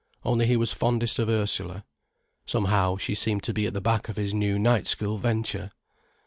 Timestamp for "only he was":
0.25-0.73